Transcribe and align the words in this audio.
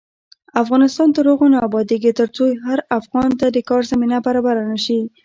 افغانستان 0.63 1.07
تر 1.15 1.25
هغو 1.31 1.47
نه 1.53 1.57
ابادیږي، 1.67 2.11
ترڅو 2.19 2.43
هر 2.67 2.79
افغان 2.99 3.29
ته 3.39 3.45
د 3.55 3.57
کار 3.69 3.81
زمینه 3.91 4.17
برابره 4.25 4.63
نشي. 4.71 4.99